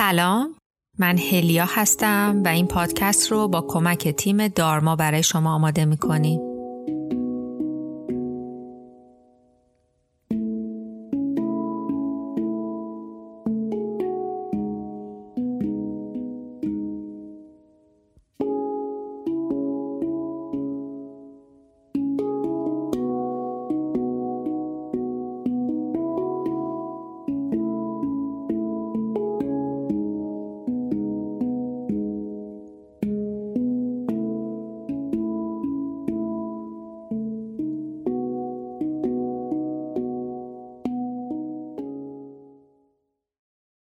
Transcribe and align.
سلام 0.00 0.54
من 0.98 1.18
هلیا 1.18 1.64
هستم 1.68 2.42
و 2.44 2.48
این 2.48 2.66
پادکست 2.66 3.32
رو 3.32 3.48
با 3.48 3.64
کمک 3.68 4.08
تیم 4.08 4.48
دارما 4.48 4.96
برای 4.96 5.22
شما 5.22 5.54
آماده 5.54 5.84
می‌کنیم. 5.84 6.49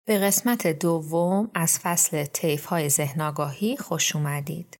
به 0.06 0.18
قسمت 0.18 0.66
دوم 0.66 1.50
از 1.54 1.78
فصل 1.78 2.24
تیف 2.24 2.64
های 2.64 2.88
ذهنگاهی 2.88 3.76
خوش 3.76 4.16
اومدید. 4.16 4.76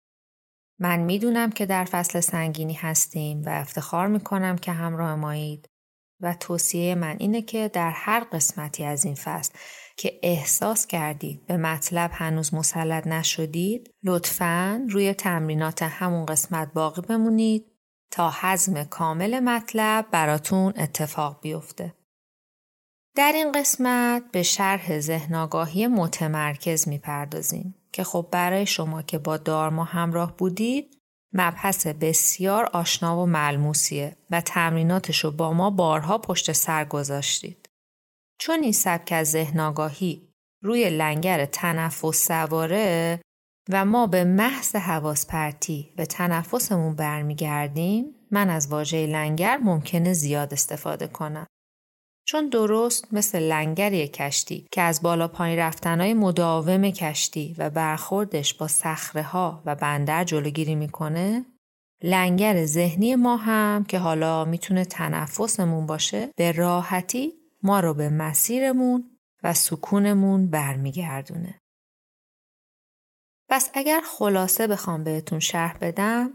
من 0.79 1.01
می‌دونم 1.01 1.51
که 1.51 1.67
در 1.67 1.85
فصل 1.85 2.21
سنگینی 2.21 2.75
هستیم 2.75 3.43
و 3.43 3.49
افتخار 3.49 4.07
می‌کنم 4.07 4.59
که 4.59 4.73
همراه 4.73 5.15
مایید 5.15 5.69
و 6.21 6.35
توصیه 6.35 6.95
من 6.95 7.17
اینه 7.19 7.43
که 7.43 7.71
در 7.73 7.91
هر 7.91 8.25
قسمتی 8.33 8.85
از 8.85 9.05
این 9.05 9.15
فصل 9.15 9.53
که 9.97 10.21
احساس 10.23 10.87
کردید 10.87 11.47
به 11.47 11.57
مطلب 11.57 12.11
هنوز 12.15 12.55
مسلط 12.55 13.07
نشدید 13.07 13.91
لطفا 14.05 14.87
روی 14.91 15.15
تمرینات 15.15 15.83
همون 15.83 16.27
قسمت 16.27 16.73
باقی 16.73 17.03
بمونید 17.03 17.67
تا 18.11 18.33
حزم 18.41 18.85
کامل 18.85 19.41
مطلب 19.41 20.07
براتون 20.11 20.73
اتفاق 20.77 21.41
بیفته. 21.43 21.95
در 23.15 23.33
این 23.35 23.53
قسمت 23.53 24.23
به 24.33 24.43
شرح 24.43 25.01
ذهنگاهی 25.01 25.87
متمرکز 25.87 26.89
می‌پردازیم 26.89 27.75
که 27.93 28.05
خب 28.05 28.29
برای 28.31 28.67
شما 28.67 29.03
که 29.03 29.19
با 29.19 29.37
دارما 29.37 29.85
همراه 29.85 30.37
بودید 30.37 30.99
مبحث 31.33 31.87
بسیار 31.87 32.65
آشنا 32.65 33.23
و 33.23 33.27
ملموسیه 33.27 34.17
و 34.31 34.41
تمریناتش 34.41 35.25
رو 35.25 35.31
با 35.31 35.53
ما 35.53 35.71
بارها 35.71 36.19
پشت 36.19 36.53
سر 36.53 36.85
گذاشتید. 36.85 37.69
چون 38.41 38.63
این 38.63 38.73
سبک 38.73 39.13
از 39.13 39.31
ذهنگاهی 39.31 40.29
روی 40.63 40.91
لنگر 40.91 41.45
تنفس 41.45 42.27
سواره 42.27 43.21
و 43.71 43.85
ما 43.85 44.07
به 44.07 44.25
محض 44.25 44.77
حواس 44.77 45.27
پرتی 45.27 45.93
به 45.97 46.07
تنفسمون 46.07 46.97
برمیگردیم 46.97 48.15
من 48.31 48.51
از 48.51 48.69
واژه 48.69 49.07
لنگر 49.07 49.57
ممکنه 49.57 50.13
زیاد 50.13 50.53
استفاده 50.53 51.07
کنم. 51.07 51.47
چون 52.33 52.49
درست 52.49 53.15
مثل 53.15 53.39
لنگری 53.39 54.09
کشتی 54.09 54.67
که 54.71 54.83
از 54.83 55.03
بالا 55.03 55.29
پایین 55.29 55.59
رفتنهای 55.59 56.15
مداوم 56.15 56.91
کشتی 56.91 57.55
و 57.59 57.71
برخوردش 57.71 58.55
با 58.55 58.69
سخره 58.69 59.23
ها 59.23 59.63
و 59.67 59.75
بندر 59.75 60.25
جلوگیری 60.25 60.75
می‌کنه 60.75 61.45
لنگر 62.03 62.65
ذهنی 62.65 63.17
ما 63.17 63.37
هم 63.37 63.85
که 63.85 63.99
حالا 63.99 64.45
می‌تونه 64.45 64.85
تنفسمون 64.85 65.87
باشه 65.87 66.31
به 66.37 66.53
راحتی 66.53 67.33
ما 67.63 67.81
رو 67.81 67.95
به 67.95 68.09
مسیرمون 68.09 69.19
و 69.43 69.55
سکونمون 69.55 70.51
برمیگردونه. 70.51 71.59
پس 73.49 73.71
اگر 73.75 74.01
خلاصه 74.19 74.67
بخوام 74.67 75.05
بهتون 75.05 75.39
شرح 75.39 75.79
بدم 75.81 76.31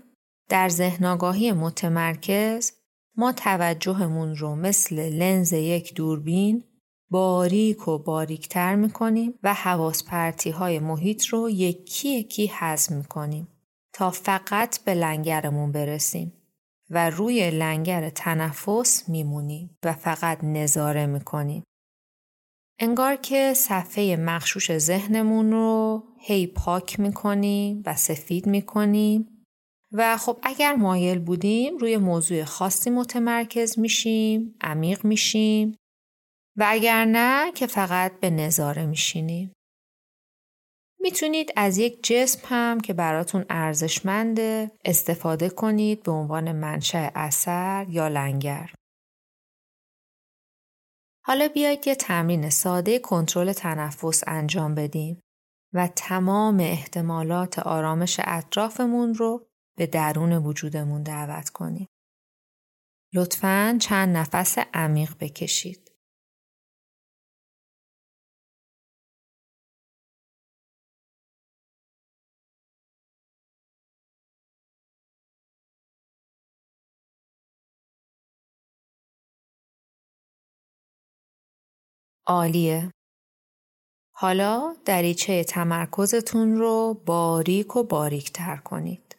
در 0.50 0.70
ذهنگاهی 0.70 1.52
متمرکز 1.52 2.72
ما 3.18 3.32
توجهمون 3.32 4.36
رو 4.36 4.56
مثل 4.56 5.10
لنز 5.10 5.54
یک 5.54 5.94
دوربین 5.94 6.64
باریک 7.10 7.88
و 7.88 7.98
باریکتر 7.98 8.76
می‌کنیم 8.76 9.34
و 9.44 9.54
حواس 9.54 10.04
پرتی 10.04 10.50
های 10.50 10.80
محیط 10.80 11.26
رو 11.26 11.50
یکی 11.50 12.10
یکی 12.10 12.52
حزم 12.60 12.96
می‌کنیم 12.96 13.48
تا 13.94 14.12
فقط 14.12 14.84
به 14.84 14.94
لنگرمون 14.94 15.72
برسیم 15.72 16.34
و 16.90 17.10
روی 17.10 17.52
لنگر 17.52 18.10
تنفس 18.10 19.10
میمونیم 19.10 19.78
و 19.84 19.94
فقط 19.94 20.44
نظاره 20.44 21.06
می‌کنیم. 21.06 21.64
انگار 22.80 23.16
که 23.16 23.54
صفحه 23.54 24.16
مخشوش 24.16 24.78
ذهنمون 24.78 25.52
رو 25.52 26.04
هی 26.20 26.48
پاک 26.48 27.00
می‌کنیم 27.00 27.84
و 27.86 27.96
سفید 27.96 28.48
می‌کنیم 28.48 29.37
و 29.92 30.18
خب 30.18 30.40
اگر 30.44 30.76
مایل 30.76 31.20
بودیم 31.20 31.78
روی 31.78 31.98
موضوع 31.98 32.44
خاصی 32.44 32.90
متمرکز 32.90 33.80
میشیم، 33.80 34.56
عمیق 34.62 35.06
میشیم 35.06 35.78
و 36.58 36.66
اگر 36.68 37.06
نه 37.06 37.52
که 37.52 37.68
فقط 37.68 38.20
به 38.20 38.30
نظاره 38.30 38.86
میشینیم. 38.86 39.54
می‌تونید 41.00 41.54
از 41.56 41.78
یک 41.78 42.04
جسم 42.04 42.40
هم 42.44 42.80
که 42.80 42.94
براتون 42.94 43.46
ارزشمنده 43.50 44.72
استفاده 44.86 45.50
کنید 45.50 46.04
به 46.04 46.12
عنوان 46.12 46.52
منشأ 46.52 47.10
اثر 47.16 47.86
یا 47.90 48.08
لنگر. 48.08 48.74
حالا 51.26 51.48
بیایید 51.48 51.88
یه 51.88 51.96
تمرین 51.96 52.50
ساده 52.50 53.00
کنترل 53.00 53.54
تنفس 53.54 54.24
انجام 54.28 54.76
بدیم 54.76 55.20
و 55.74 55.88
تمام 55.88 56.60
احتمالات 56.60 57.60
آرامش 57.60 58.20
اطرافمون 58.24 59.14
رو 59.14 59.47
به 59.78 59.88
درون 59.88 60.34
وجودمون 60.34 61.04
دعوت 61.04 61.50
کنیم. 61.50 61.88
لطفاً 63.14 63.78
چند 63.82 64.18
نفس 64.18 64.58
عمیق 64.74 65.16
بکشید. 65.20 65.92
عالیه. 82.28 82.92
حالا 84.16 84.76
دریچه 84.86 85.44
تمرکزتون 85.44 86.58
رو 86.58 86.94
باریک 87.06 87.76
و 87.76 87.84
باریک 87.84 88.34
تر 88.34 88.58
کنید. 88.58 89.17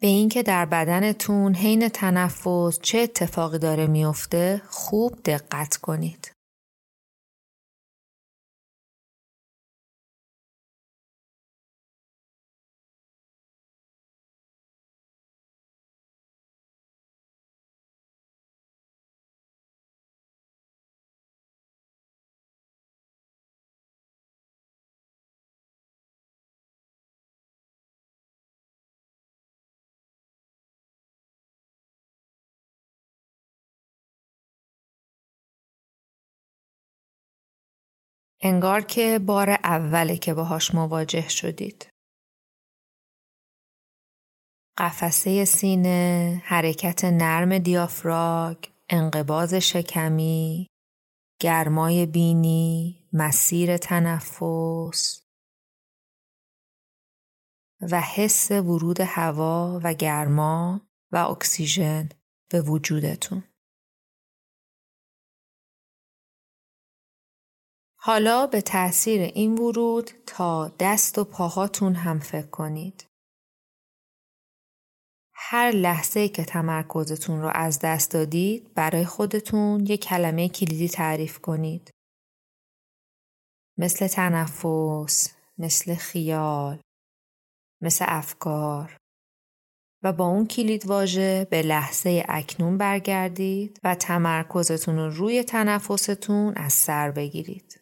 به 0.00 0.06
اینکه 0.06 0.42
در 0.42 0.66
بدنتون 0.66 1.54
حین 1.54 1.88
تنفس 1.88 2.78
چه 2.82 2.98
اتفاقی 2.98 3.58
داره 3.58 3.86
میفته 3.86 4.62
خوب 4.68 5.18
دقت 5.24 5.76
کنید. 5.76 6.32
انگار 38.42 38.80
که 38.80 39.18
بار 39.26 39.50
اوله 39.50 40.16
که 40.16 40.34
باهاش 40.34 40.74
مواجه 40.74 41.28
شدید. 41.28 41.90
قفسه 44.78 45.44
سینه، 45.44 46.42
حرکت 46.44 47.04
نرم 47.04 47.58
دیافراگ، 47.58 48.56
انقباز 48.88 49.54
شکمی، 49.54 50.66
گرمای 51.40 52.06
بینی، 52.06 53.08
مسیر 53.12 53.76
تنفس 53.76 55.22
و 57.80 58.00
حس 58.00 58.50
ورود 58.50 59.00
هوا 59.00 59.80
و 59.84 59.94
گرما 59.94 60.80
و 61.12 61.16
اکسیژن 61.16 62.08
به 62.50 62.60
وجودتون. 62.60 63.49
حالا 68.02 68.46
به 68.46 68.60
تاثیر 68.60 69.20
این 69.20 69.58
ورود 69.58 70.10
تا 70.26 70.68
دست 70.78 71.18
و 71.18 71.24
پاهاتون 71.24 71.94
هم 71.94 72.18
فکر 72.18 72.46
کنید. 72.46 73.04
هر 75.34 75.70
لحظه 75.70 76.28
که 76.28 76.44
تمرکزتون 76.44 77.42
رو 77.42 77.50
از 77.54 77.78
دست 77.78 78.10
دادید 78.10 78.74
برای 78.74 79.04
خودتون 79.04 79.86
یک 79.86 80.04
کلمه 80.04 80.48
کلیدی 80.48 80.88
تعریف 80.88 81.38
کنید. 81.38 81.90
مثل 83.78 84.06
تنفس، 84.06 85.34
مثل 85.58 85.94
خیال، 85.94 86.80
مثل 87.82 88.04
افکار 88.08 88.96
و 90.02 90.12
با 90.12 90.26
اون 90.26 90.46
کلید 90.46 90.86
واژه 90.86 91.46
به 91.50 91.62
لحظه 91.62 92.24
اکنون 92.28 92.78
برگردید 92.78 93.80
و 93.84 93.94
تمرکزتون 93.94 94.96
رو 94.96 95.10
روی 95.10 95.44
تنفستون 95.44 96.54
از 96.56 96.72
سر 96.72 97.10
بگیرید. 97.10 97.79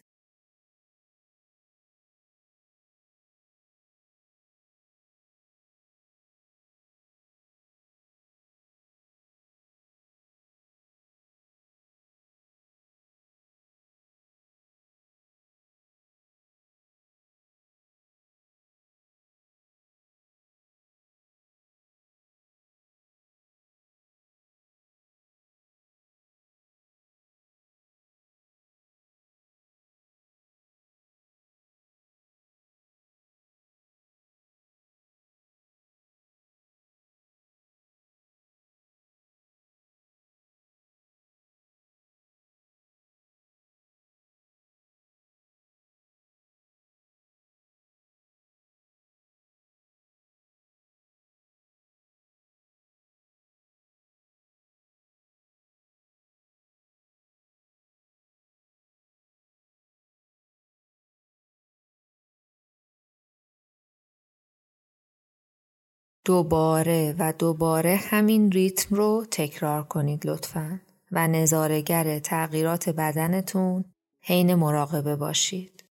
دوباره 66.29 67.15
و 67.19 67.33
دوباره 67.39 67.97
همین 67.97 68.53
ریتم 68.53 68.97
رو 68.97 69.27
تکرار 69.31 69.83
کنید 69.83 70.27
لطفا 70.27 70.81
و 71.13 71.29
نظارگر 71.29 72.19
تغییرات 72.19 72.89
بدنتون 72.89 73.85
حین 74.25 74.55
مراقبه 74.55 75.17
باشید. 75.17 75.85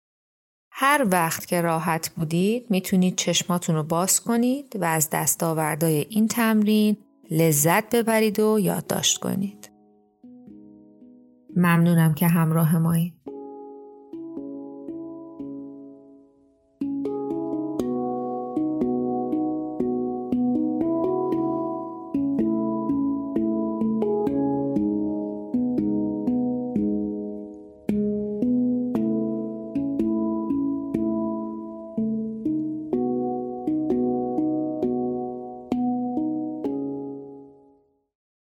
هر 0.70 1.06
وقت 1.10 1.46
که 1.46 1.60
راحت 1.60 2.08
بودید 2.08 2.70
می‌تونید 2.70 3.16
چشماتون 3.16 3.76
رو 3.76 3.82
باز 3.82 4.20
کنید 4.20 4.76
و 4.80 4.84
از 4.84 5.10
دستاوردهای 5.10 6.06
این 6.10 6.28
تمرین 6.28 6.96
لذت 7.30 7.94
ببرید 7.94 8.40
و 8.40 8.58
یادداشت 8.60 9.18
کنید. 9.18 9.70
ممنونم 11.56 12.14
که 12.14 12.26
همراه 12.26 12.78
مایید. 12.78 13.15